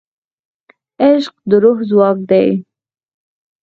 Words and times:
عشق 1.07 1.33
د 1.49 1.51
روح 1.63 1.77
ځواک 1.89 2.17
دی. 2.29 2.49